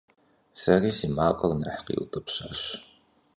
Сэри 0.59 0.91
си 0.97 1.07
макъыр 1.15 1.51
нэхъ 1.61 1.81
къиутӀыпщащ. 1.85 2.61